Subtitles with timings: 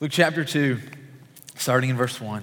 [0.00, 0.80] Luke chapter 2,
[1.54, 2.42] starting in verse 1.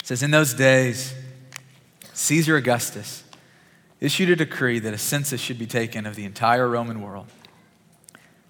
[0.00, 1.14] It says, In those days,
[2.12, 3.24] Caesar Augustus
[3.98, 7.28] issued a decree that a census should be taken of the entire Roman world.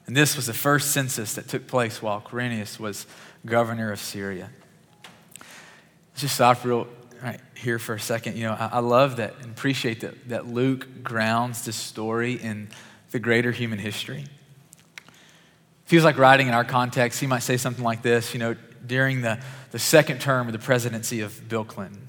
[0.09, 3.07] And this was the first census that took place while Quirinius was
[3.47, 4.51] governor of Syria.
[5.39, 6.89] Let's just stop real
[7.23, 8.37] right here for a second.
[8.37, 12.71] You know, I, I love that and appreciate that, that Luke grounds this story in
[13.13, 14.25] the greater human history.
[15.89, 18.55] Feels like writing in our context, he might say something like this, you know,
[18.87, 22.07] during the, the second term of the presidency of Bill Clinton.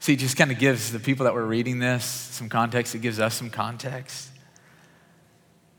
[0.00, 2.96] See, it just kind of gives the people that were reading this some context.
[2.96, 4.28] It gives us some context.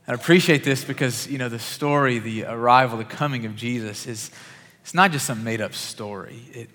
[0.08, 4.30] I appreciate this because, you know, the story, the arrival, the coming of Jesus is
[4.80, 6.40] it's not just some made up story.
[6.50, 6.70] It,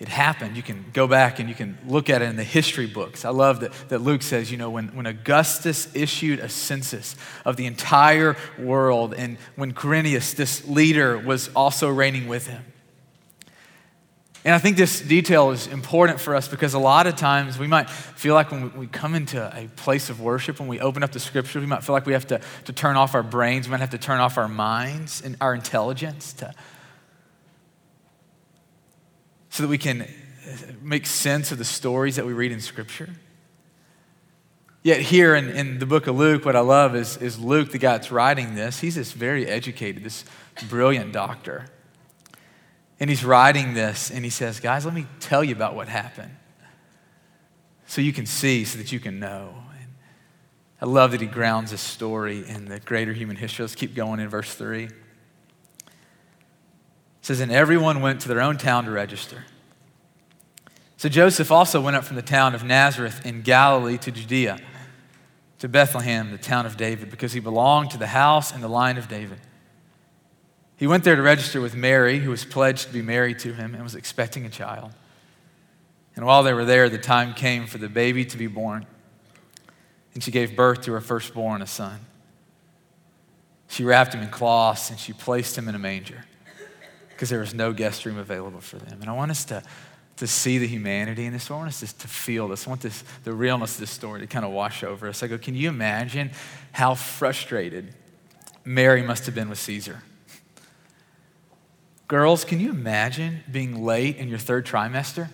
[0.00, 0.56] it happened.
[0.56, 3.26] You can go back and you can look at it in the history books.
[3.26, 7.56] I love that, that Luke says, you know, when, when Augustus issued a census of
[7.56, 12.64] the entire world, and when Quirinius, this leader, was also reigning with him.
[14.42, 17.66] And I think this detail is important for us because a lot of times we
[17.66, 21.12] might feel like when we come into a place of worship, when we open up
[21.12, 23.72] the scripture, we might feel like we have to, to turn off our brains, we
[23.72, 26.54] might have to turn off our minds and our intelligence to,
[29.50, 30.06] so that we can uh,
[30.80, 33.10] make sense of the stories that we read in scripture.
[34.82, 37.78] Yet, here in, in the book of Luke, what I love is, is Luke, the
[37.78, 40.24] guy that's writing this, he's this very educated, this
[40.68, 41.66] brilliant doctor.
[42.98, 46.34] And he's writing this, and he says, Guys, let me tell you about what happened
[47.86, 49.52] so you can see, so that you can know.
[50.80, 53.64] I love that he grounds this story in the greater human history.
[53.64, 54.88] Let's keep going in verse 3.
[57.20, 59.44] It says, And everyone went to their own town to register.
[60.96, 64.58] So Joseph also went up from the town of Nazareth in Galilee to Judea,
[65.58, 68.98] to Bethlehem, the town of David, because he belonged to the house and the line
[68.98, 69.38] of David.
[70.76, 73.74] He went there to register with Mary, who was pledged to be married to him
[73.74, 74.92] and was expecting a child.
[76.16, 78.86] And while they were there, the time came for the baby to be born.
[80.14, 82.00] And she gave birth to her firstborn, a son.
[83.68, 86.24] She wrapped him in cloths and she placed him in a manger
[87.20, 89.02] because there was no guest room available for them.
[89.02, 89.62] And I want us to,
[90.16, 91.50] to see the humanity in this.
[91.50, 92.66] I want us to, to feel this.
[92.66, 95.22] I want this, the realness of this story to kind of wash over us.
[95.22, 96.30] I go, can you imagine
[96.72, 97.92] how frustrated
[98.64, 100.02] Mary must have been with Caesar?
[102.08, 105.28] Girls, can you imagine being late in your third trimester?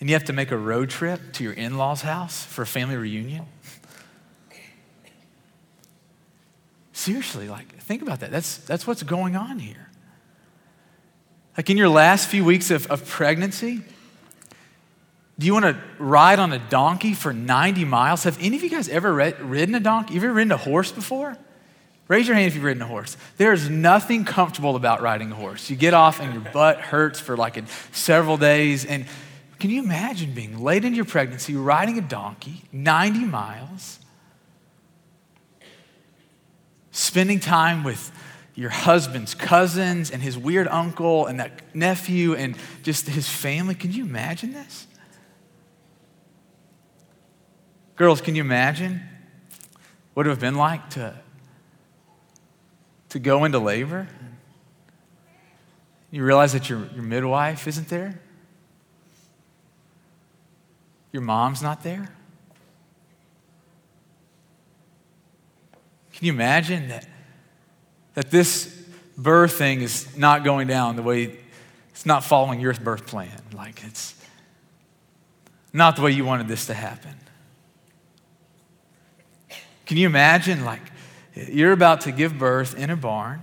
[0.00, 2.66] And you have to make a road trip to your in law's house for a
[2.66, 3.44] family reunion?
[6.94, 8.30] Seriously, like, think about that.
[8.30, 9.90] That's, that's what's going on here.
[11.56, 13.82] Like, in your last few weeks of, of pregnancy,
[15.38, 18.24] do you want to ride on a donkey for 90 miles?
[18.24, 20.14] Have any of you guys ever ridden a donkey?
[20.14, 21.36] Have you ever ridden a horse before?
[22.08, 23.16] Raise your hand if you've ridden a horse.
[23.38, 25.70] There's nothing comfortable about riding a horse.
[25.70, 28.84] You get off and your butt hurts for like several days.
[28.84, 29.06] And
[29.58, 33.98] can you imagine being late in your pregnancy, riding a donkey 90 miles,
[36.90, 38.12] spending time with
[38.54, 43.74] your husband's cousins and his weird uncle and that nephew and just his family?
[43.74, 44.86] Can you imagine this?
[47.96, 49.02] Girls, can you imagine
[50.14, 51.14] what it would have been like to
[53.12, 54.08] to go into labor,
[56.10, 58.18] you realize that your, your midwife isn't there,
[61.12, 62.08] your mom's not there.
[66.14, 67.06] Can you imagine that,
[68.14, 68.66] that this
[69.16, 71.38] birth thing is not going down the way
[71.90, 73.30] it's not following your birth plan?
[73.54, 74.14] Like it's
[75.72, 77.16] not the way you wanted this to happen.
[79.86, 80.80] Can you imagine, like,
[81.34, 83.42] you're about to give birth in a barn,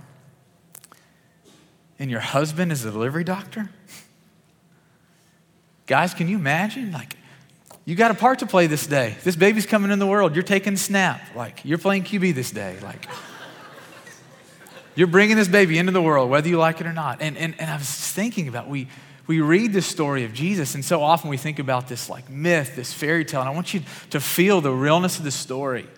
[1.98, 3.70] and your husband is a delivery doctor?
[5.86, 6.92] Guys, can you imagine?
[6.92, 7.16] Like,
[7.84, 9.16] you got a part to play this day.
[9.22, 10.34] This baby's coming in the world.
[10.34, 11.20] You're taking snap.
[11.34, 12.76] Like, you're playing QB this day.
[12.82, 13.06] Like,
[15.00, 17.22] you're bringing this baby into the world, whether you like it or not.
[17.22, 18.86] And, and, and I was thinking about, we,
[19.26, 22.76] we read the story of Jesus, and so often we think about this like myth,
[22.76, 23.80] this fairy tale, and I want you
[24.10, 25.88] to feel the realness of the story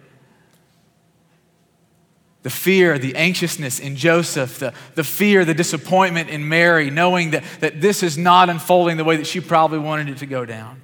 [2.42, 7.44] the fear, the anxiousness in Joseph, the, the fear, the disappointment in Mary, knowing that,
[7.60, 10.80] that this is not unfolding the way that she probably wanted it to go down.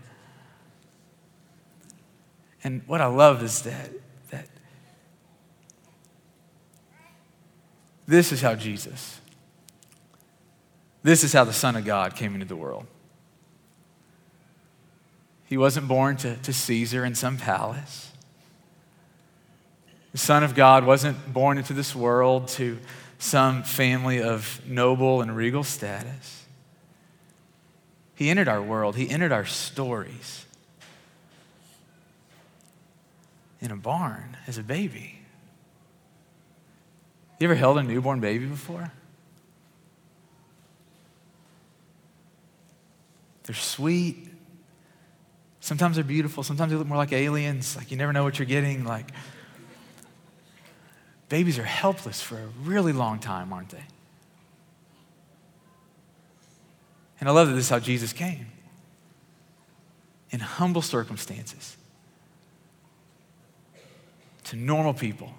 [2.62, 3.90] And what I love is that,
[4.30, 4.46] that
[8.08, 9.20] this is how Jesus,
[11.02, 12.86] this is how the Son of God came into the world.
[15.44, 18.10] He wasn't born to, to Caesar in some palace.
[20.12, 22.78] The Son of God wasn't born into this world to
[23.18, 26.46] some family of noble and regal status.
[28.14, 30.46] He entered our world, He entered our stories
[33.60, 35.17] in a barn as a baby.
[37.38, 38.90] You ever held a newborn baby before?
[43.44, 44.28] They're sweet.
[45.60, 46.42] Sometimes they're beautiful.
[46.42, 47.76] Sometimes they look more like aliens.
[47.76, 48.84] Like you never know what you're getting.
[48.84, 49.10] Like
[51.28, 53.84] babies are helpless for a really long time, aren't they?
[57.20, 58.46] And I love that this is how Jesus came
[60.30, 61.76] in humble circumstances
[64.44, 65.32] to normal people.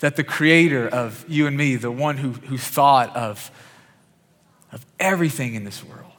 [0.00, 3.50] That the creator of you and me, the one who, who thought of,
[4.70, 6.12] of everything in this world,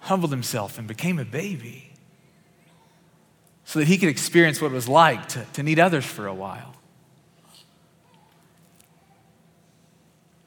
[0.00, 1.92] humbled himself and became a baby
[3.64, 6.34] so that he could experience what it was like to, to need others for a
[6.34, 6.74] while.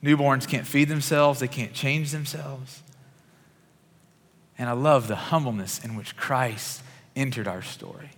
[0.03, 2.83] Newborns can't feed themselves, they can't change themselves.
[4.57, 6.83] And I love the humbleness in which Christ
[7.15, 8.11] entered our story,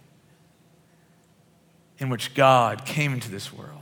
[2.00, 3.82] in which God came into this world.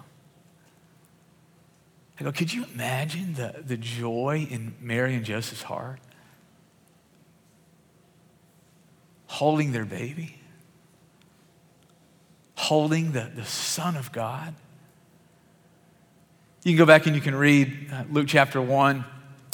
[2.20, 6.00] I go, could you imagine the, the joy in Mary and Joseph's heart?
[9.28, 10.40] Holding their baby,
[12.56, 14.56] holding the, the Son of God.
[16.64, 19.04] You can go back and you can read uh, Luke chapter 1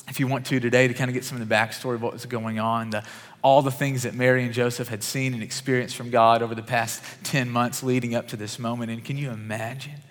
[0.07, 2.13] if you want to today to kind of get some of the backstory of what
[2.13, 3.03] was going on, the,
[3.41, 6.63] all the things that Mary and Joseph had seen and experienced from God over the
[6.63, 8.91] past 10 months leading up to this moment.
[8.91, 10.01] And can you imagine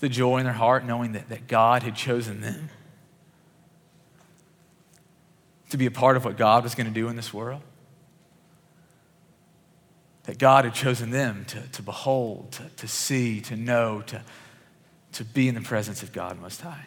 [0.00, 2.70] the joy in their heart knowing that, that God had chosen them
[5.70, 7.62] to be a part of what God was going to do in this world?
[10.24, 14.22] That God had chosen them to, to behold, to, to see, to know, to,
[15.12, 16.86] to be in the presence of God Most High.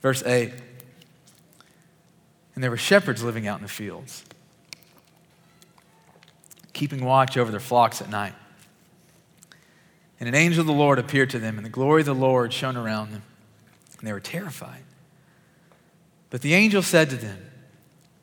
[0.00, 0.52] Verse 8
[2.54, 4.24] And there were shepherds living out in the fields,
[6.72, 8.34] keeping watch over their flocks at night.
[10.18, 12.52] And an angel of the Lord appeared to them, and the glory of the Lord
[12.52, 13.22] shone around them,
[13.98, 14.82] and they were terrified.
[16.28, 17.38] But the angel said to them,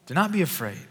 [0.06, 0.86] Do not be afraid.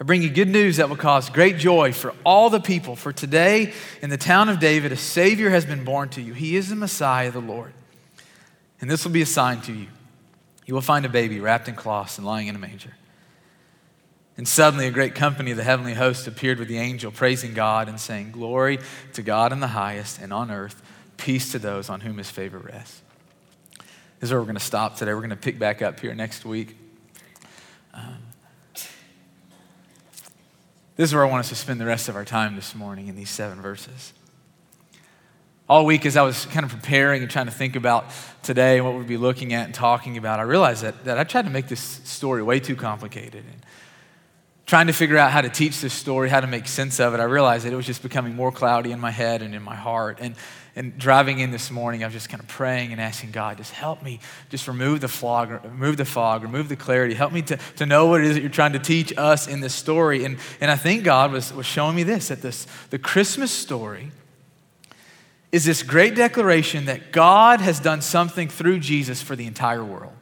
[0.00, 2.96] I bring you good news that will cause great joy for all the people.
[2.96, 6.32] For today, in the town of David, a Savior has been born to you.
[6.32, 7.72] He is the Messiah, of the Lord.
[8.82, 9.86] And this will be a sign to you.
[10.66, 12.94] You will find a baby wrapped in cloths and lying in a manger.
[14.36, 17.88] And suddenly, a great company of the heavenly host appeared with the angel, praising God
[17.88, 18.80] and saying, Glory
[19.12, 20.82] to God in the highest, and on earth,
[21.16, 23.02] peace to those on whom his favor rests.
[24.18, 25.14] This is where we're going to stop today.
[25.14, 26.76] We're going to pick back up here next week.
[27.94, 28.18] Um,
[30.96, 33.06] this is where I want us to spend the rest of our time this morning
[33.06, 34.12] in these seven verses
[35.72, 38.04] all week as I was kind of preparing and trying to think about
[38.42, 41.24] today and what we'd be looking at and talking about, I realized that, that I
[41.24, 43.42] tried to make this story way too complicated.
[43.50, 43.64] And
[44.66, 47.20] trying to figure out how to teach this story, how to make sense of it,
[47.20, 49.74] I realized that it was just becoming more cloudy in my head and in my
[49.74, 50.18] heart.
[50.20, 50.34] And,
[50.76, 53.72] and driving in this morning, I was just kind of praying and asking God, just
[53.72, 54.20] help me,
[54.50, 57.14] just remove the fog, remove the fog, remove the clarity.
[57.14, 59.60] Help me to, to know what it is that you're trying to teach us in
[59.60, 60.26] this story.
[60.26, 64.10] And, and I think God was, was showing me this, that this, the Christmas story
[65.52, 70.14] is this great declaration that God has done something through Jesus for the entire world.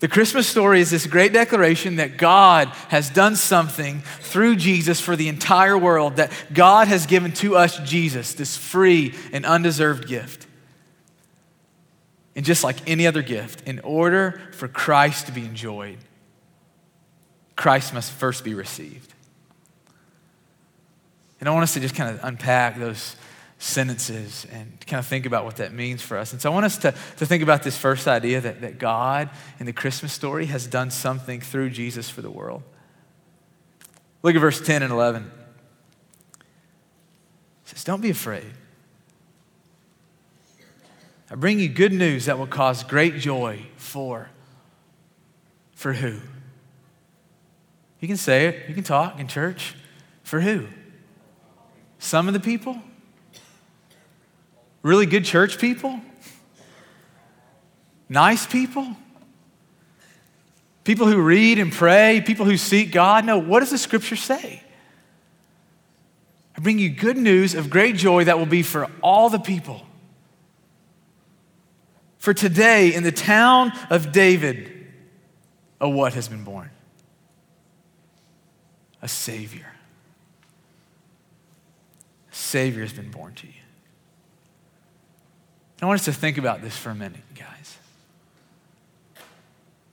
[0.00, 5.14] The Christmas story is this great declaration that God has done something through Jesus for
[5.14, 10.48] the entire world, that God has given to us Jesus, this free and undeserved gift.
[12.34, 15.98] And just like any other gift, in order for Christ to be enjoyed,
[17.54, 19.12] Christ must first be received.
[21.42, 23.16] And I want us to just kind of unpack those
[23.58, 26.32] sentences and kind of think about what that means for us.
[26.32, 29.28] And so I want us to, to think about this first idea that, that God
[29.58, 32.62] in the Christmas story has done something through Jesus for the world.
[34.22, 35.32] Look at verse 10 and 11.
[36.38, 36.44] It
[37.64, 38.52] says, Don't be afraid.
[41.28, 44.30] I bring you good news that will cause great joy for.
[45.74, 46.20] For who?
[47.98, 49.74] You can say it, you can talk in church.
[50.22, 50.68] For who?
[52.02, 52.76] Some of the people?
[54.82, 56.00] Really good church people?
[58.08, 58.96] Nice people?
[60.82, 63.24] People who read and pray, people who seek God?
[63.24, 64.64] No, what does the scripture say?
[66.56, 69.86] I bring you good news of great joy that will be for all the people.
[72.18, 74.88] For today, in the town of David,
[75.80, 76.70] a what has been born?
[79.00, 79.71] A Savior.
[82.42, 83.52] Savior has been born to you.
[85.80, 87.76] I want us to think about this for a minute, guys.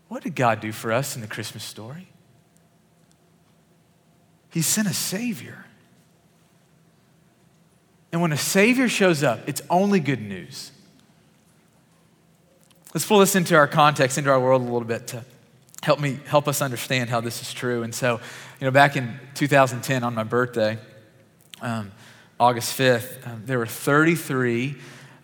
[0.08, 2.08] What did God do for us in the Christmas story?
[4.52, 5.66] He sent a Savior.
[8.12, 10.72] And when a Savior shows up, it's only good news.
[12.94, 15.24] Let's pull this into our context, into our world a little bit to
[15.84, 17.84] help me help us understand how this is true.
[17.84, 18.20] And so,
[18.60, 20.78] you know, back in 2010 on my birthday,
[21.62, 21.92] um,
[22.40, 24.76] August 5th, um, there were 33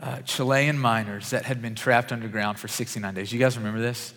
[0.02, 3.32] uh, Chilean miners that had been trapped underground for 69 days.
[3.32, 4.14] You guys remember this?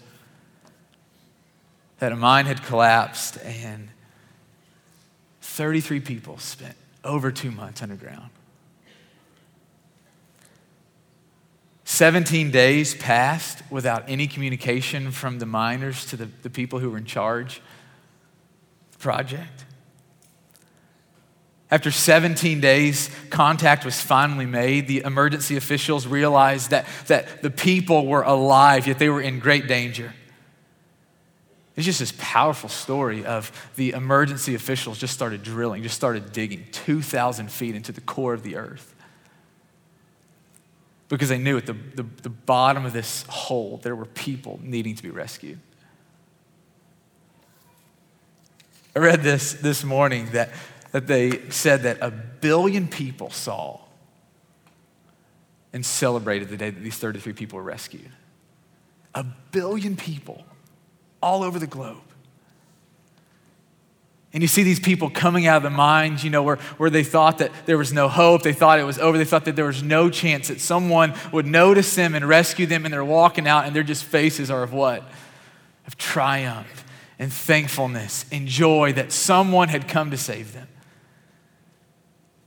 [2.00, 3.88] That a mine had collapsed and
[5.40, 6.74] 33 people spent
[7.04, 8.30] over two months underground.
[11.84, 16.98] 17 days passed without any communication from the miners to the, the people who were
[16.98, 17.60] in charge
[18.98, 19.64] project.
[21.70, 24.88] After 17 days, contact was finally made.
[24.88, 29.68] The emergency officials realized that, that the people were alive, yet they were in great
[29.68, 30.14] danger.
[31.76, 36.64] It's just this powerful story of the emergency officials just started drilling, just started digging
[36.72, 38.94] 2,000 feet into the core of the earth
[41.08, 44.94] because they knew at the, the, the bottom of this hole there were people needing
[44.94, 45.58] to be rescued.
[48.94, 50.50] I read this this morning that,
[50.92, 53.80] that they said that a billion people saw
[55.72, 58.10] and celebrated the day that these 33 people were rescued.
[59.14, 60.44] A billion people
[61.22, 61.98] all over the globe.
[64.32, 67.02] And you see these people coming out of the mines, you know, where, where they
[67.02, 68.42] thought that there was no hope.
[68.42, 69.16] They thought it was over.
[69.16, 72.84] They thought that there was no chance that someone would notice them and rescue them.
[72.84, 75.02] And they're walking out, and their just faces are of what?
[75.86, 76.84] Of triumph
[77.18, 80.68] and thankfulness and joy that someone had come to save them.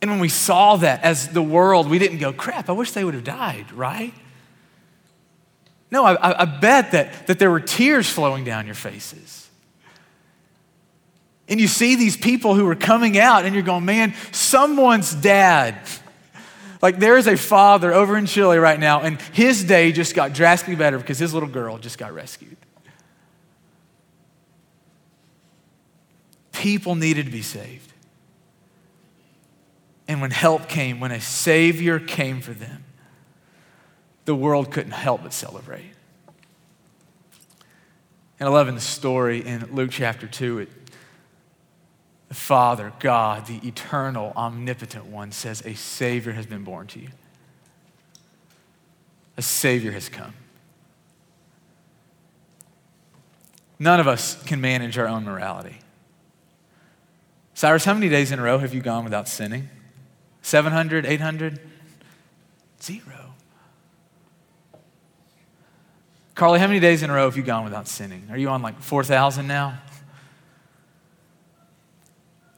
[0.01, 3.03] And when we saw that as the world, we didn't go, crap, I wish they
[3.03, 4.13] would have died, right?
[5.91, 9.41] No, I, I bet that, that there were tears flowing down your faces
[11.51, 15.75] and you see these people who are coming out, and you're going, man, someone's dad.
[16.81, 20.31] Like there is a father over in Chile right now, and his day just got
[20.31, 22.55] drastically better because his little girl just got rescued.
[26.53, 27.90] People needed to be saved.
[30.11, 32.83] And when help came, when a Savior came for them,
[34.25, 35.93] the world couldn't help but celebrate.
[38.37, 40.69] And I love in the story in Luke chapter 2, it
[42.27, 47.07] the Father, God, the eternal, omnipotent one, says, A Savior has been born to you.
[49.37, 50.33] A Savior has come.
[53.79, 55.77] None of us can manage our own morality.
[57.53, 59.69] Cyrus, how many days in a row have you gone without sinning?
[60.41, 61.59] 700, 800?
[62.81, 63.33] Zero.
[66.33, 68.27] Carly, how many days in a row have you gone without sinning?
[68.31, 69.79] Are you on like 4,000 now?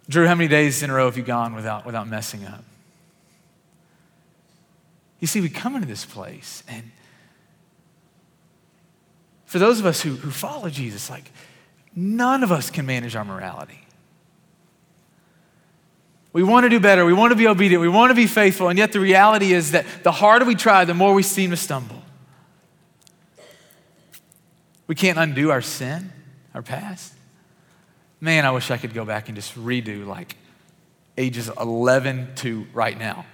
[0.10, 2.64] Drew, how many days in a row have you gone without, without messing up?
[5.20, 6.92] You see, we come into this place, and
[9.46, 11.32] for those of us who, who follow Jesus, like,
[11.96, 13.83] none of us can manage our morality.
[16.34, 17.06] We want to do better.
[17.06, 17.82] We want to be obedient.
[17.82, 18.70] We want to be faithful.
[18.70, 21.58] And yet, the reality is that the harder we try, the more we seem to
[21.58, 22.02] stumble.
[24.88, 26.12] We can't undo our sin,
[26.54, 27.14] our past
[28.24, 30.38] man, I wish I could go back and just redo like
[31.18, 33.26] ages 11 to right now.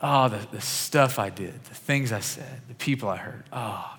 [0.00, 3.46] oh, the, the stuff I did, the things I said, the people I hurt.
[3.52, 3.95] Oh,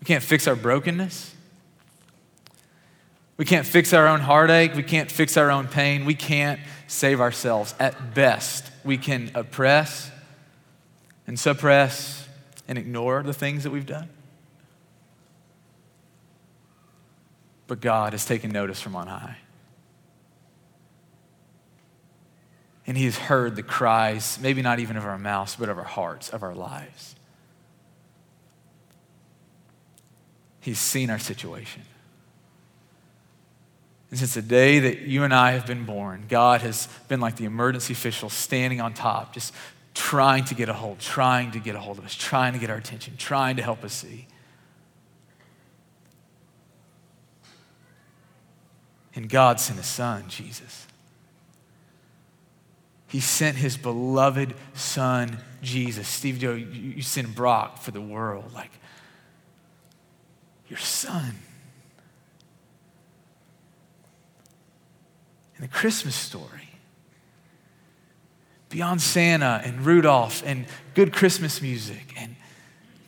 [0.00, 1.34] We can't fix our brokenness.
[3.36, 4.74] We can't fix our own heartache.
[4.74, 6.04] We can't fix our own pain.
[6.04, 7.74] We can't save ourselves.
[7.78, 10.10] At best, we can oppress
[11.26, 12.28] and suppress
[12.68, 14.08] and ignore the things that we've done.
[17.66, 19.38] But God has taken notice from on high.
[22.86, 25.84] And He has heard the cries, maybe not even of our mouths, but of our
[25.84, 27.14] hearts, of our lives.
[30.60, 31.82] He's seen our situation.
[34.10, 37.36] And since the day that you and I have been born, God has been like
[37.36, 39.54] the emergency official standing on top, just
[39.94, 42.70] trying to get a hold, trying to get a hold of us, trying to get
[42.70, 44.26] our attention, trying to help us see.
[49.14, 50.86] And God sent his son, Jesus.
[53.08, 56.06] He sent his beloved son, Jesus.
[56.06, 58.52] Steve Joe, you, sent Brock for the world.
[58.54, 58.70] Like,
[60.70, 61.34] your son.
[65.56, 66.70] In the Christmas story,
[68.70, 72.36] beyond Santa and Rudolph and good Christmas music and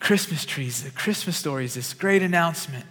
[0.00, 2.84] Christmas trees, the Christmas story is this great announcement,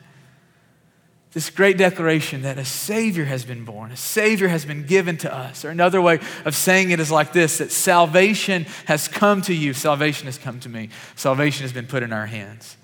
[1.34, 5.34] this great declaration that a Savior has been born, a Savior has been given to
[5.34, 5.64] us.
[5.64, 9.74] Or another way of saying it is like this that salvation has come to you,
[9.74, 12.78] salvation has come to me, salvation has been put in our hands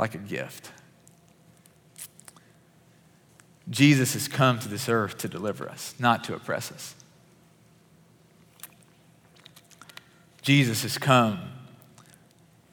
[0.00, 0.72] like a gift.
[3.68, 6.94] Jesus has come to this earth to deliver us, not to oppress us.
[10.40, 11.38] Jesus has come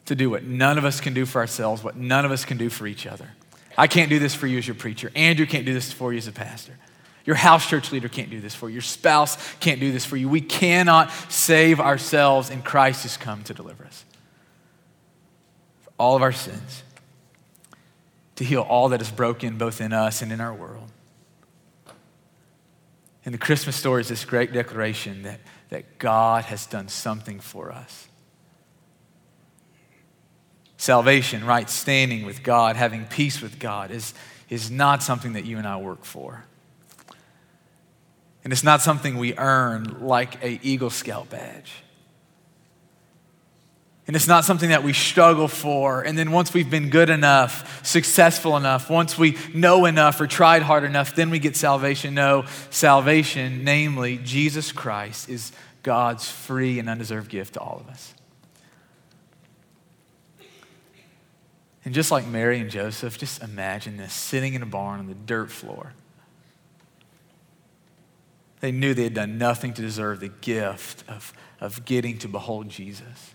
[0.05, 2.57] to do what none of us can do for ourselves, what none of us can
[2.57, 3.27] do for each other.
[3.77, 5.11] I can't do this for you as your preacher.
[5.13, 6.77] Andrew can't do this for you as a pastor.
[7.25, 8.75] Your house church leader can't do this for you.
[8.75, 10.29] Your spouse can't do this for you.
[10.29, 14.05] We cannot save ourselves, and Christ has come to deliver us.
[15.81, 16.83] For all of our sins,
[18.37, 20.89] to heal all that is broken both in us and in our world.
[23.25, 27.71] And the Christmas story is this great declaration that, that God has done something for
[27.71, 28.07] us.
[30.77, 34.13] Salvation, right standing with God, having peace with God, is,
[34.49, 36.45] is not something that you and I work for.
[38.43, 41.73] And it's not something we earn like a Eagle Scout badge.
[44.07, 46.01] And it's not something that we struggle for.
[46.01, 50.61] And then once we've been good enough, successful enough, once we know enough or tried
[50.61, 52.13] hard enough, then we get salvation.
[52.13, 55.51] No, salvation, namely Jesus Christ, is
[55.83, 58.13] God's free and undeserved gift to all of us.
[61.83, 65.13] And just like Mary and Joseph, just imagine this sitting in a barn on the
[65.15, 65.93] dirt floor.
[68.59, 72.69] They knew they had done nothing to deserve the gift of, of getting to behold
[72.69, 73.33] Jesus,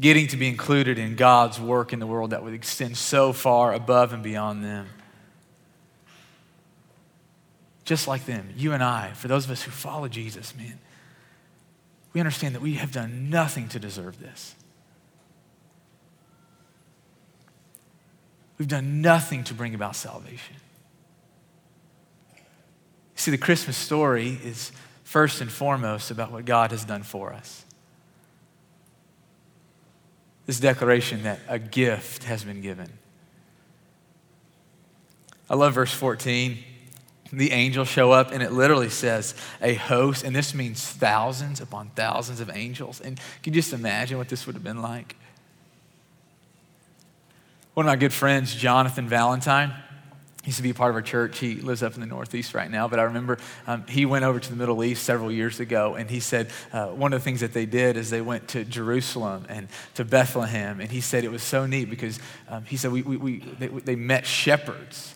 [0.00, 3.72] getting to be included in God's work in the world that would extend so far
[3.72, 4.88] above and beyond them.
[7.84, 10.78] Just like them, you and I, for those of us who follow Jesus, man,
[12.12, 14.54] we understand that we have done nothing to deserve this.
[18.56, 20.56] We've done nothing to bring about salvation.
[23.16, 27.63] See, the Christmas story is first and foremost about what God has done for us.
[30.46, 32.90] This declaration that a gift has been given.
[35.48, 36.58] I love verse 14.
[37.32, 41.90] The angels show up, and it literally says a host, and this means thousands upon
[41.96, 43.00] thousands of angels.
[43.00, 45.16] And can you just imagine what this would have been like?
[47.72, 49.74] One of my good friends, Jonathan Valentine,
[50.44, 51.38] used to be a part of our church.
[51.38, 54.38] He lives up in the Northeast right now, but I remember um, he went over
[54.38, 57.40] to the Middle East several years ago, and he said uh, one of the things
[57.40, 61.30] that they did is they went to Jerusalem and to Bethlehem, and he said it
[61.30, 65.14] was so neat because um, he said we, we, we they, they, met shepherds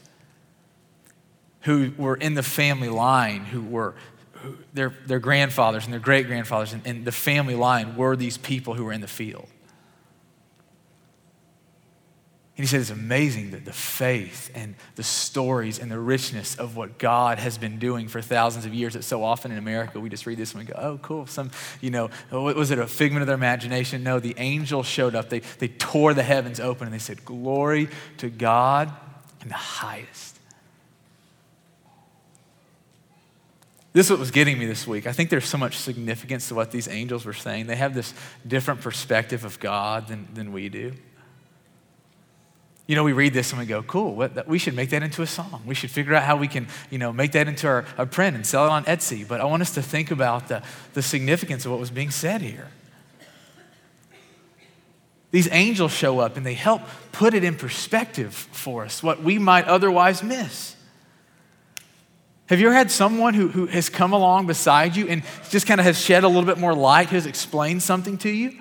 [1.62, 3.94] who were in the family line, who were
[4.32, 8.38] who, their, their grandfathers and their great grandfathers, and, and the family line were these
[8.38, 9.48] people who were in the field.
[12.58, 16.74] And he said it's amazing that the faith and the stories and the richness of
[16.74, 20.08] what God has been doing for thousands of years that so often in America we
[20.08, 21.24] just read this and we go, oh, cool.
[21.28, 24.02] Some, you know, was it a figment of their imagination?
[24.02, 25.28] No, the angel showed up.
[25.28, 28.92] They, they tore the heavens open and they said, Glory to God
[29.40, 30.40] in the highest.
[33.92, 35.06] This is what was getting me this week.
[35.06, 37.68] I think there's so much significance to what these angels were saying.
[37.68, 40.94] They have this different perspective of God than, than we do.
[42.88, 45.20] You know, we read this and we go, cool, what, we should make that into
[45.20, 45.62] a song.
[45.66, 48.34] We should figure out how we can, you know, make that into our, a print
[48.34, 49.28] and sell it on Etsy.
[49.28, 50.62] But I want us to think about the,
[50.94, 52.68] the significance of what was being said here.
[55.30, 56.80] These angels show up and they help
[57.12, 60.74] put it in perspective for us, what we might otherwise miss.
[62.46, 65.78] Have you ever had someone who, who has come along beside you and just kind
[65.78, 68.58] of has shed a little bit more light, who has explained something to you?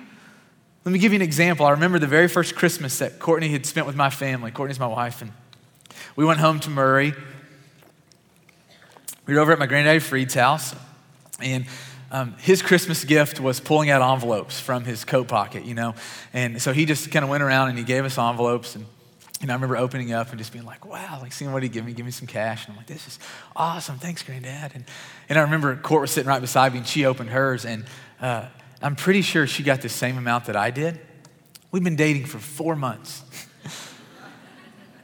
[0.88, 1.66] Let me give you an example.
[1.66, 4.50] I remember the very first Christmas that Courtney had spent with my family.
[4.50, 5.32] Courtney's my wife, and
[6.16, 7.12] we went home to Murray.
[9.26, 10.74] We were over at my granddaddy Freed's house,
[11.42, 11.66] and
[12.10, 15.94] um, his Christmas gift was pulling out envelopes from his coat pocket, you know.
[16.32, 18.74] And so he just kind of went around and he gave us envelopes.
[18.74, 18.86] And,
[19.42, 21.84] and I remember opening up and just being like, wow, like seeing what he give
[21.84, 22.64] me, give me some cash.
[22.64, 23.18] And I'm like, this is
[23.54, 23.98] awesome.
[23.98, 24.72] Thanks, Granddad.
[24.74, 24.86] And,
[25.28, 27.66] and I remember Court was sitting right beside me and she opened hers.
[27.66, 27.84] And
[28.22, 28.46] uh,
[28.80, 31.00] I'm pretty sure she got the same amount that I did.
[31.70, 33.22] We've been dating for four months.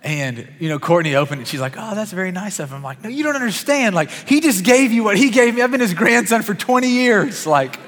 [0.04, 1.48] And, you know, Courtney opened it.
[1.48, 2.76] She's like, oh, that's very nice of him.
[2.76, 3.94] I'm like, no, you don't understand.
[3.94, 5.62] Like, he just gave you what he gave me.
[5.62, 7.46] I've been his grandson for 20 years.
[7.46, 7.78] Like,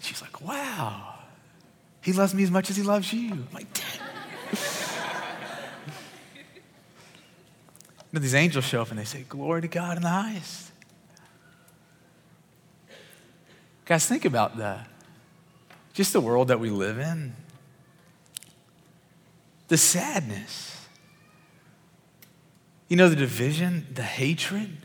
[0.00, 1.16] she's like, wow,
[2.00, 3.32] he loves me as much as he loves you.
[3.32, 3.66] I'm like.
[8.12, 10.70] But these angels show up and they say, Glory to God in the highest.
[13.84, 14.88] Guys, think about that.
[15.92, 17.34] just the world that we live in.
[19.68, 20.86] The sadness.
[22.88, 24.76] You know, the division, the hatred,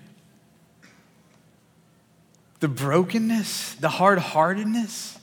[2.60, 5.18] the brokenness, the hard heartedness,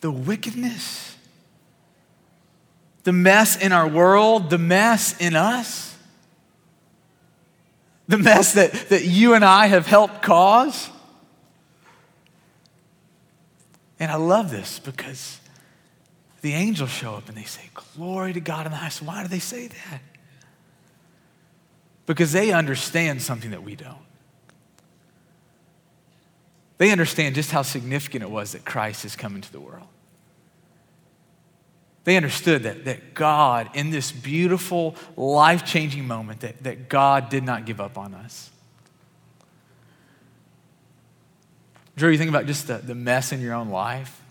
[0.00, 1.12] the wickedness
[3.04, 5.96] the mess in our world, the mess in us,
[8.08, 10.88] the mess that, that you and I have helped cause.
[14.02, 15.38] And I love this because
[16.40, 19.00] the angels show up and they say, Glory to God in the highest.
[19.00, 20.00] Why do they say that?
[22.04, 23.94] Because they understand something that we don't.
[26.78, 29.86] They understand just how significant it was that Christ has come into the world.
[32.02, 37.44] They understood that, that God, in this beautiful, life changing moment, that, that God did
[37.44, 38.50] not give up on us.
[41.96, 44.22] Drew, you think about just the, the mess in your own life.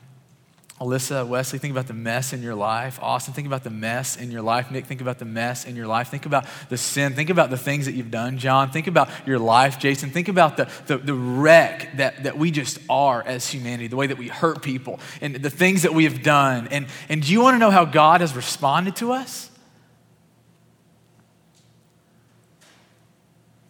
[0.82, 2.98] Alyssa, Wesley, think about the mess in your life.
[3.04, 4.72] Austin, think about the mess in your life.
[4.72, 6.10] Nick, think about the mess in your life.
[6.10, 7.14] Think about the sin.
[7.14, 8.40] Think about the things that you've done.
[8.40, 9.78] John, think about your life.
[9.78, 13.96] Jason, think about the, the, the wreck that, that we just are as humanity, the
[13.96, 16.68] way that we hurt people, and the things that we have done.
[16.70, 19.51] And, and do you want to know how God has responded to us?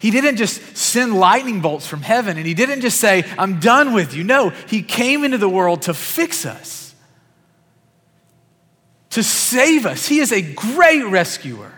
[0.01, 3.93] He didn't just send lightning bolts from heaven and he didn't just say, I'm done
[3.93, 4.23] with you.
[4.23, 6.81] No, he came into the world to fix us
[9.11, 10.07] to save us.
[10.07, 11.71] He is a great rescuer.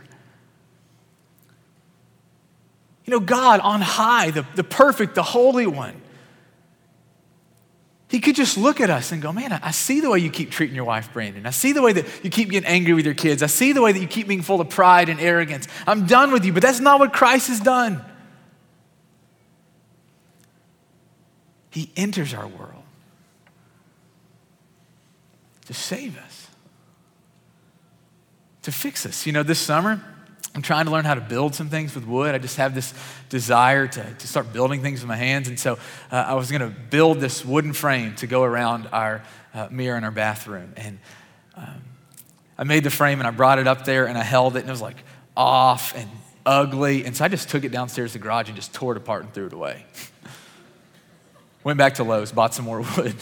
[3.05, 5.99] You know, God on high, the, the perfect, the holy one,
[8.07, 10.51] he could just look at us and go, Man, I see the way you keep
[10.51, 11.47] treating your wife, Brandon.
[11.47, 13.41] I see the way that you keep getting angry with your kids.
[13.41, 15.67] I see the way that you keep being full of pride and arrogance.
[15.88, 18.05] I'm done with you, but that's not what Christ has done.
[21.73, 22.83] He enters our world
[25.65, 26.43] to save us
[28.63, 29.25] to fix us.
[29.25, 30.01] You know, this summer,
[30.55, 32.33] I'm trying to learn how to build some things with wood.
[32.33, 32.93] I just have this
[33.29, 35.47] desire to, to start building things with my hands.
[35.47, 35.77] And so
[36.12, 39.97] uh, I was going to build this wooden frame to go around our uh, mirror
[39.97, 40.73] in our bathroom.
[40.77, 40.99] And
[41.55, 41.81] um,
[42.57, 44.69] I made the frame and I brought it up there and I held it and
[44.69, 45.03] it was like
[45.36, 46.09] off and
[46.45, 47.05] ugly.
[47.05, 49.23] And so I just took it downstairs to the garage and just tore it apart
[49.23, 49.86] and threw it away.
[51.63, 53.15] Went back to Lowe's, bought some more wood.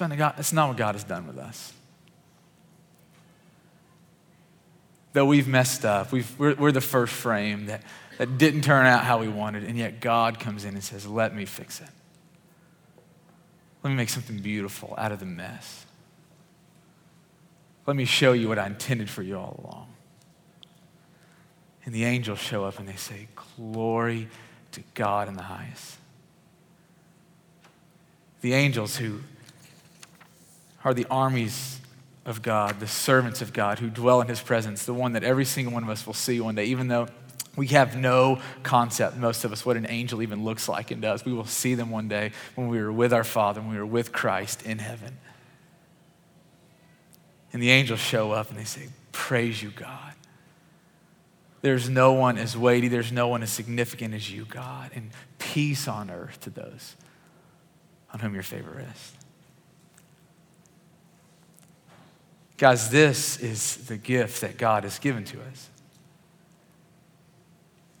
[0.00, 1.72] It's not what God has done with us.
[5.12, 7.82] Though we've messed up, we've, we're, we're the first frame that,
[8.18, 11.34] that didn't turn out how we wanted, and yet God comes in and says, Let
[11.34, 11.88] me fix it.
[13.82, 15.86] Let me make something beautiful out of the mess.
[17.86, 19.88] Let me show you what I intended for you all along.
[21.88, 24.28] And the angels show up and they say, Glory
[24.72, 25.96] to God in the highest.
[28.42, 29.20] The angels who
[30.84, 31.80] are the armies
[32.26, 35.46] of God, the servants of God who dwell in his presence, the one that every
[35.46, 37.08] single one of us will see one day, even though
[37.56, 41.24] we have no concept, most of us, what an angel even looks like and does.
[41.24, 43.86] We will see them one day when we are with our Father, when we are
[43.86, 45.16] with Christ in heaven.
[47.50, 50.12] And the angels show up and they say, Praise you, God.
[51.60, 54.90] There's no one as weighty, there's no one as significant as you, God.
[54.94, 56.96] And peace on earth to those
[58.12, 59.12] on whom your favor rests.
[62.56, 65.68] Guys, this is the gift that God has given to us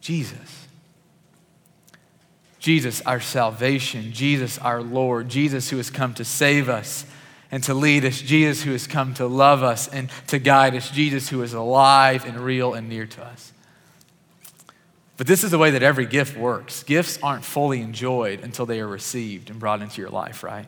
[0.00, 0.66] Jesus.
[2.58, 4.12] Jesus, our salvation.
[4.12, 5.28] Jesus, our Lord.
[5.28, 7.04] Jesus, who has come to save us
[7.50, 8.20] and to lead us.
[8.20, 10.90] Jesus, who has come to love us and to guide us.
[10.90, 13.52] Jesus, who is alive and real and near to us.
[15.16, 16.84] But this is the way that every gift works.
[16.84, 20.66] Gifts aren't fully enjoyed until they are received and brought into your life, right?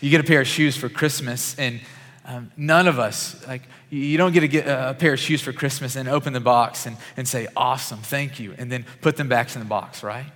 [0.00, 1.80] You get a pair of shoes for Christmas, and
[2.26, 5.52] um, none of us, like, you don't get to get a, pair of shoes for
[5.52, 9.28] Christmas and open the box and, and say, awesome, thank you, and then put them
[9.28, 10.26] back in the box, right?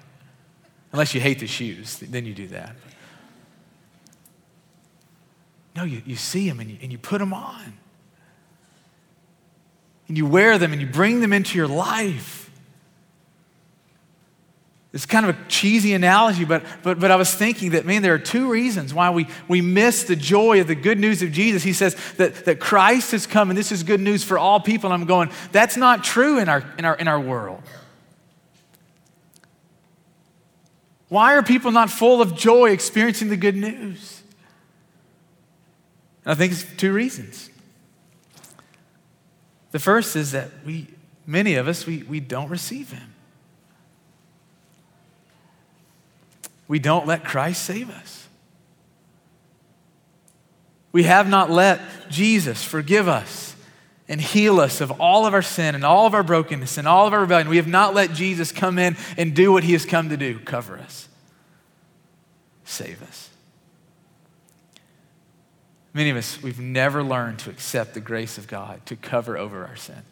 [0.93, 2.75] Unless you hate the shoes, then you do that.
[5.77, 7.75] No, you, you see them and you, and you put them on.
[10.09, 12.51] And you wear them and you bring them into your life.
[14.93, 18.15] It's kind of a cheesy analogy, but, but, but I was thinking that, man, there
[18.15, 21.65] are two reasons why we, we miss the joy of the good news of Jesus.
[21.65, 24.93] He says that, that Christ has come and this is good news for all people.
[24.93, 27.61] And I'm going, that's not true in our, in our, in our world.
[31.09, 34.23] Why are people not full of joy experiencing the good news?
[36.25, 37.51] And I think it's two reasons.
[39.73, 40.89] The first is that we,
[41.27, 43.15] many of us, we, we don't receive Him.
[46.69, 48.27] we don't let Christ save us.
[50.93, 53.57] We have not let Jesus forgive us
[54.09, 57.07] and heal us of all of our sin and all of our brokenness and all
[57.07, 57.49] of our rebellion.
[57.49, 60.39] We have not let Jesus come in and do what he has come to do
[60.39, 61.09] cover us,
[62.65, 63.31] save us.
[65.95, 69.65] Many of us, we've never learned to accept the grace of God to cover over
[69.65, 70.03] our sin.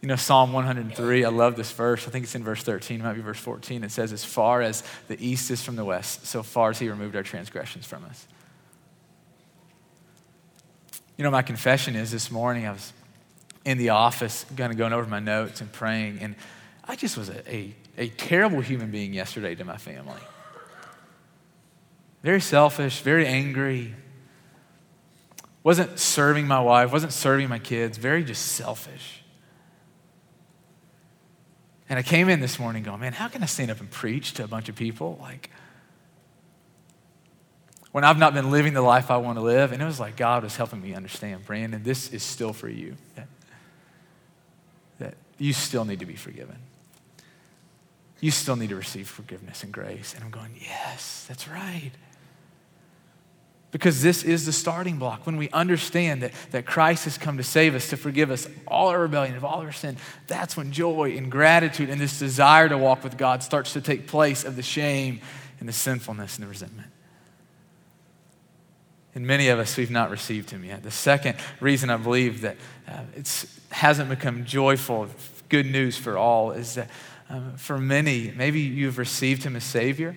[0.00, 2.08] You know, Psalm 103, I love this verse.
[2.08, 3.84] I think it's in verse 13, it might be verse 14.
[3.84, 6.88] It says, As far as the east is from the west, so far as he
[6.88, 8.26] removed our transgressions from us.
[11.18, 12.92] You know, my confession is this morning I was
[13.64, 16.34] in the office, kind of going over my notes and praying, and
[16.84, 20.20] I just was a, a, a terrible human being yesterday to my family.
[22.26, 23.94] Very selfish, very angry.
[25.62, 29.22] Wasn't serving my wife, wasn't serving my kids, very just selfish.
[31.88, 34.34] And I came in this morning going, man, how can I stand up and preach
[34.34, 35.20] to a bunch of people?
[35.22, 35.50] Like,
[37.92, 39.70] when I've not been living the life I want to live.
[39.70, 42.96] And it was like God was helping me understand, Brandon, this is still for you.
[43.14, 43.28] That,
[44.98, 46.56] that you still need to be forgiven.
[48.20, 50.12] You still need to receive forgiveness and grace.
[50.12, 51.92] And I'm going, yes, that's right.
[53.72, 55.26] Because this is the starting block.
[55.26, 58.88] When we understand that, that Christ has come to save us, to forgive us all
[58.88, 59.96] our rebellion, of all our sin,
[60.28, 64.06] that's when joy and gratitude and this desire to walk with God starts to take
[64.06, 65.20] place of the shame
[65.58, 66.88] and the sinfulness and the resentment.
[69.14, 70.82] And many of us, we've not received him yet.
[70.82, 75.08] The second reason I believe that uh, it hasn't become joyful,
[75.48, 76.90] good news for all, is that
[77.28, 80.14] um, for many, maybe you've received him as Savior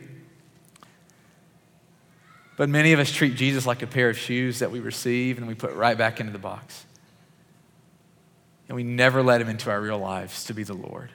[2.59, 5.47] but many of us treat Jesus like a pair of shoes that we receive and
[5.47, 6.85] we put right back into the box.
[8.67, 11.09] And we never let him into our real lives to be the Lord.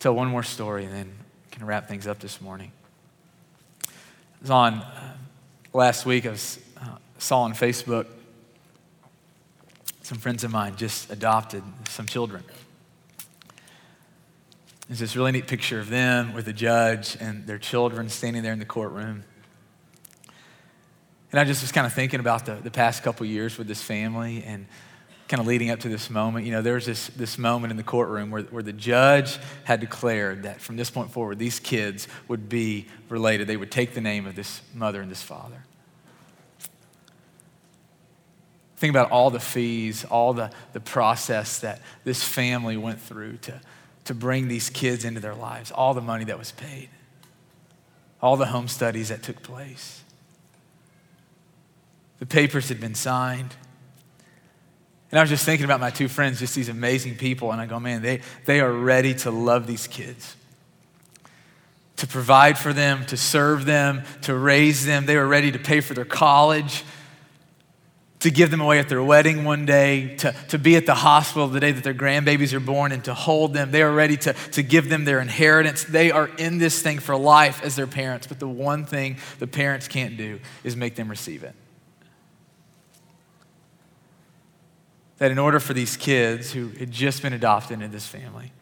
[0.00, 1.12] Tell one more story and then
[1.50, 2.72] can wrap things up this morning.
[3.84, 5.14] It was on uh,
[5.72, 8.04] last week, I was, uh, saw on Facebook
[10.02, 12.44] some friends of mine just adopted some children.
[14.90, 18.52] There's this really neat picture of them with the judge and their children standing there
[18.52, 19.22] in the courtroom.
[21.30, 23.80] And I just was kind of thinking about the, the past couple years with this
[23.80, 24.66] family and
[25.28, 26.44] kind of leading up to this moment.
[26.44, 29.78] You know, there was this, this moment in the courtroom where, where the judge had
[29.78, 33.46] declared that from this point forward, these kids would be related.
[33.46, 35.62] They would take the name of this mother and this father.
[38.76, 43.60] Think about all the fees, all the, the process that this family went through to
[44.04, 46.88] to bring these kids into their lives, all the money that was paid,
[48.20, 50.02] all the home studies that took place.
[52.18, 53.54] The papers had been signed.
[55.10, 57.66] And I was just thinking about my two friends, just these amazing people, and I
[57.66, 60.36] go, man, they, they are ready to love these kids,
[61.96, 65.06] to provide for them, to serve them, to raise them.
[65.06, 66.84] They were ready to pay for their college
[68.20, 71.48] to give them away at their wedding one day, to, to be at the hospital
[71.48, 73.70] the day that their grandbabies are born and to hold them.
[73.70, 75.84] They are ready to, to give them their inheritance.
[75.84, 79.46] They are in this thing for life as their parents, but the one thing the
[79.46, 81.54] parents can't do is make them receive it.
[85.16, 88.52] That in order for these kids who had just been adopted into this family,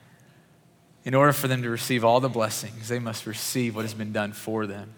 [1.04, 4.12] in order for them to receive all the blessings, they must receive what has been
[4.12, 4.94] done for them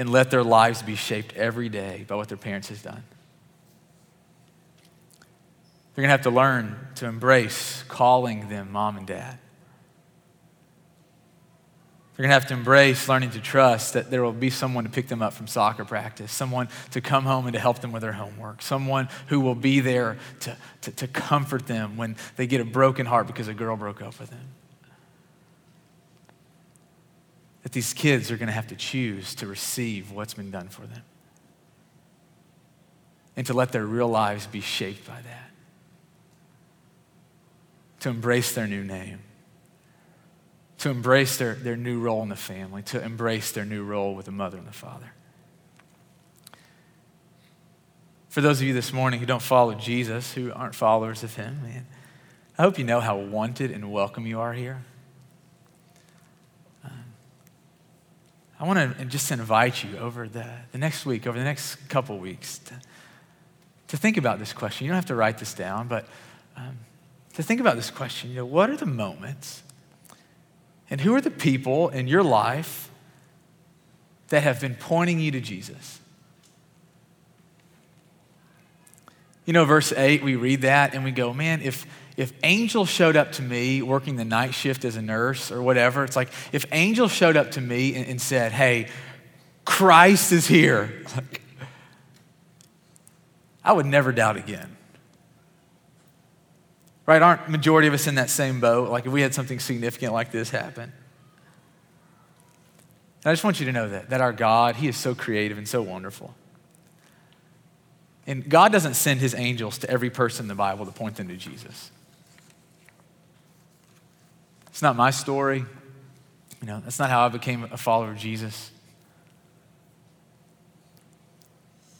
[0.00, 3.02] and let their lives be shaped every day by what their parents has done.
[5.94, 9.38] They're going to have to learn to embrace calling them mom and dad.
[12.16, 14.90] They're going to have to embrace learning to trust that there will be someone to
[14.90, 18.00] pick them up from soccer practice, someone to come home and to help them with
[18.00, 22.62] their homework, someone who will be there to, to, to comfort them when they get
[22.62, 24.48] a broken heart because a girl broke up with them.
[27.62, 30.82] That these kids are going to have to choose to receive what's been done for
[30.82, 31.02] them
[33.36, 35.50] and to let their real lives be shaped by that,
[38.00, 39.20] to embrace their new name,
[40.78, 44.26] to embrace their, their new role in the family, to embrace their new role with
[44.26, 45.12] the mother and the father.
[48.28, 51.62] For those of you this morning who don't follow Jesus, who aren't followers of him,
[51.62, 51.86] man,
[52.56, 54.84] I hope you know how wanted and welcome you are here.
[58.60, 62.18] I want to just invite you over the, the next week, over the next couple
[62.18, 62.74] weeks, to,
[63.88, 64.84] to think about this question.
[64.84, 66.06] You don't have to write this down, but
[66.58, 66.76] um,
[67.32, 68.28] to think about this question.
[68.28, 69.62] You know, what are the moments
[70.90, 72.90] and who are the people in your life
[74.28, 75.98] that have been pointing you to Jesus?
[79.46, 81.86] You know, verse 8, we read that and we go, man, if,
[82.20, 86.04] if angels showed up to me working the night shift as a nurse or whatever,
[86.04, 88.88] it's like if angels showed up to me and, and said, hey,
[89.64, 91.02] Christ is here,
[93.64, 94.76] I would never doubt again.
[97.06, 97.22] Right?
[97.22, 98.90] Aren't majority of us in that same boat?
[98.90, 100.92] Like if we had something significant like this happen.
[103.22, 105.56] And I just want you to know that, that our God, He is so creative
[105.56, 106.34] and so wonderful.
[108.26, 111.28] And God doesn't send His angels to every person in the Bible to point them
[111.28, 111.90] to Jesus.
[114.70, 115.64] It's not my story.
[116.60, 118.70] You know, that's not how I became a follower of Jesus.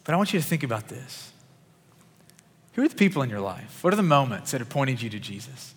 [0.04, 1.32] But I want you to think about this.
[2.74, 3.82] Who are the people in your life?
[3.82, 5.74] What are the moments that have pointed you to Jesus?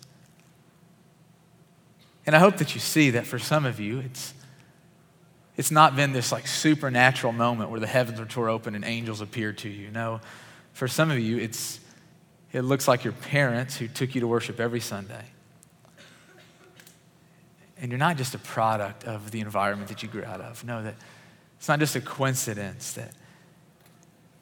[2.26, 4.32] And I hope that you see that for some of you, it's,
[5.56, 9.20] it's not been this like supernatural moment where the heavens were tore open and angels
[9.20, 9.90] appeared to you.
[9.90, 10.20] No,
[10.72, 11.80] for some of you, it's,
[12.52, 15.24] it looks like your parents who took you to worship every Sunday.
[17.84, 20.64] And you're not just a product of the environment that you grew out of.
[20.64, 20.94] No, that
[21.58, 23.10] it's not just a coincidence that,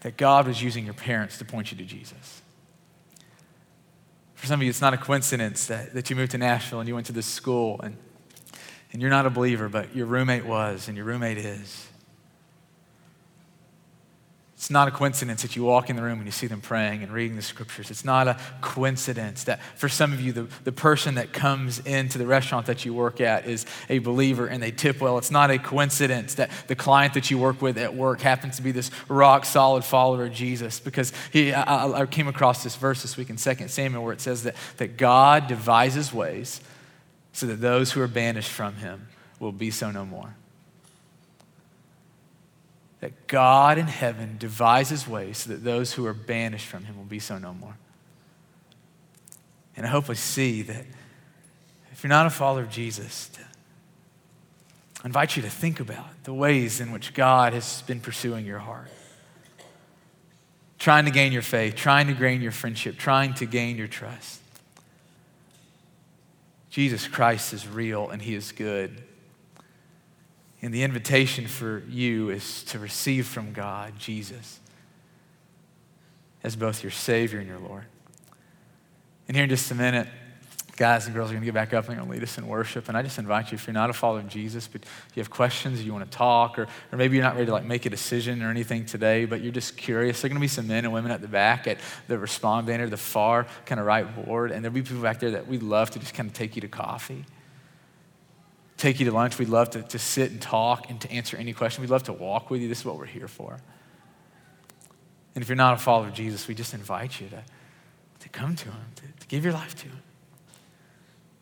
[0.02, 2.40] that God was using your parents to point you to Jesus.
[4.36, 6.86] For some of you, it's not a coincidence that, that you moved to Nashville and
[6.86, 7.96] you went to this school and,
[8.92, 11.88] and you're not a believer, but your roommate was and your roommate is.
[14.62, 17.02] It's not a coincidence that you walk in the room and you see them praying
[17.02, 17.90] and reading the scriptures.
[17.90, 22.16] It's not a coincidence that for some of you, the, the person that comes into
[22.16, 25.18] the restaurant that you work at is a believer and they tip well.
[25.18, 28.62] It's not a coincidence that the client that you work with at work happens to
[28.62, 33.02] be this rock solid follower of Jesus because he, I, I came across this verse
[33.02, 36.60] this week in 2 Samuel where it says that, that God devises ways
[37.32, 39.08] so that those who are banished from him
[39.40, 40.36] will be so no more
[43.02, 47.04] that God in heaven devises ways so that those who are banished from him will
[47.04, 47.76] be so no more.
[49.76, 50.84] And I hope we see that
[51.90, 53.28] if you're not a follower of Jesus,
[55.02, 58.60] I invite you to think about the ways in which God has been pursuing your
[58.60, 58.88] heart.
[60.78, 64.40] Trying to gain your faith, trying to gain your friendship, trying to gain your trust.
[66.70, 69.02] Jesus Christ is real and he is good.
[70.62, 74.60] And the invitation for you is to receive from God Jesus
[76.44, 77.84] as both your Savior and your Lord.
[79.26, 80.06] And here in just a minute,
[80.76, 82.38] guys and girls are going to get back up and they're going to lead us
[82.38, 82.88] in worship.
[82.88, 85.30] And I just invite you, if you're not a follower of Jesus, but you have
[85.30, 87.90] questions, you want to talk, or, or maybe you're not ready to like make a
[87.90, 90.84] decision or anything today, but you're just curious, there are going to be some men
[90.84, 94.52] and women at the back at the respond banner, the far kind of right board,
[94.52, 96.60] and there'll be people back there that we'd love to just kind of take you
[96.60, 97.24] to coffee
[98.82, 99.38] take you to lunch.
[99.38, 101.82] We'd love to, to sit and talk and to answer any question.
[101.82, 102.68] We'd love to walk with you.
[102.68, 103.60] This is what we're here for.
[105.34, 107.42] And if you're not a follower of Jesus, we just invite you to,
[108.20, 110.02] to come to him, to, to give your life to him.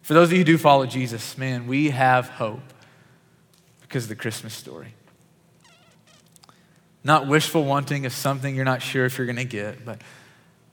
[0.03, 2.61] For those of you who do follow Jesus, man, we have hope
[3.81, 4.95] because of the Christmas story.
[7.03, 10.03] Not wishful wanting of something you're not sure if you're going to get, but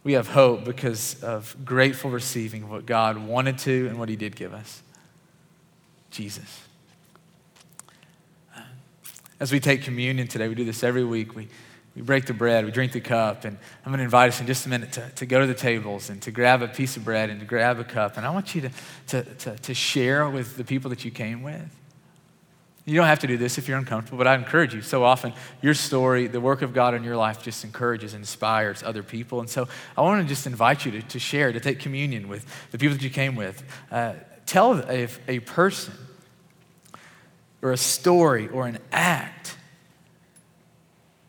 [0.04, 4.18] we have hope because of grateful receiving of what God wanted to and what He
[4.18, 4.84] did give us.
[6.12, 6.62] Jesus.
[9.40, 11.36] As we take communion today, we do this every week.
[11.36, 11.48] We,
[11.96, 14.48] we break the bread, we drink the cup, and I'm going to invite us in
[14.48, 17.04] just a minute to, to go to the tables and to grab a piece of
[17.04, 18.18] bread and to grab a cup.
[18.18, 18.72] And I want you to,
[19.08, 21.70] to, to, to share with the people that you came with.
[22.86, 24.82] You don't have to do this if you're uncomfortable, but I encourage you.
[24.82, 28.82] So often, your story, the work of God in your life just encourages and inspires
[28.82, 29.40] other people.
[29.42, 29.68] And so
[29.98, 32.96] I want to just invite you to, to share, to take communion with the people
[32.96, 33.62] that you came with.
[33.92, 34.14] Uh,
[34.48, 35.94] tell a, a person
[37.62, 39.58] or a story or an act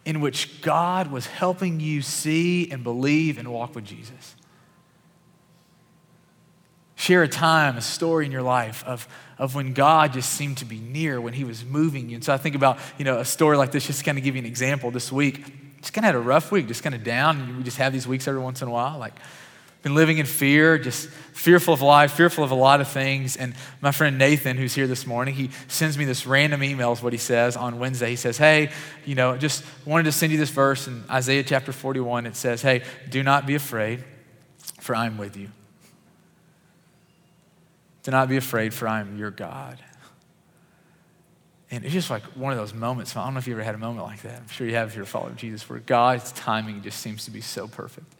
[0.06, 4.36] in which God was helping you see and believe and walk with Jesus.
[6.96, 10.64] Share a time, a story in your life of, of when God just seemed to
[10.64, 12.16] be near, when He was moving you.
[12.16, 14.24] And so I think about, you know, a story like this, just to kind of
[14.24, 14.90] give you an example.
[14.90, 17.58] This week, just kind of had a rough week, just kind of down.
[17.58, 18.98] We just have these weeks every once in a while.
[18.98, 19.14] Like,
[19.82, 23.36] been living in fear, just fearful of life, fearful of a lot of things.
[23.36, 27.02] And my friend Nathan, who's here this morning, he sends me this random email, is
[27.02, 28.10] what he says on Wednesday.
[28.10, 28.70] He says, Hey,
[29.04, 32.26] you know, just wanted to send you this verse in Isaiah chapter 41.
[32.26, 34.02] It says, Hey, do not be afraid,
[34.80, 35.48] for I'm with you.
[38.02, 39.78] Do not be afraid, for I am your God.
[41.70, 43.14] And it's just like one of those moments.
[43.14, 44.40] I don't know if you ever had a moment like that.
[44.40, 47.42] I'm sure you have if you're of Jesus, where God's timing just seems to be
[47.42, 48.14] so perfect.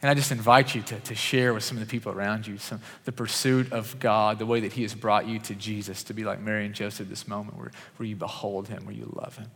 [0.00, 2.56] And I just invite you to, to share with some of the people around you
[2.58, 6.14] some, the pursuit of God, the way that He has brought you to Jesus, to
[6.14, 9.36] be like Mary and Joseph this moment where, where you behold Him, where you love
[9.36, 9.50] Him.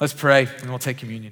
[0.00, 1.30] Let's pray, and we'll take communion.